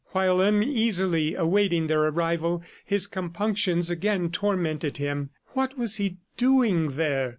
While 0.13 0.41
uneasily 0.41 1.35
awaiting 1.35 1.85
their 1.85 2.01
arrival 2.05 2.63
his 2.83 3.05
compunctions 3.05 3.91
again 3.91 4.31
tormented 4.31 4.97
him. 4.97 5.29
What 5.49 5.77
was 5.77 5.97
he 5.97 6.17
doing 6.37 6.93
there? 6.95 7.29